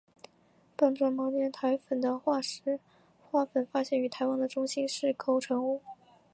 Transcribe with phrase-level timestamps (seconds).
[0.75, 2.79] 棒状毛毡苔粉的化石
[3.29, 5.79] 花粉发现于台湾的中新世构成物。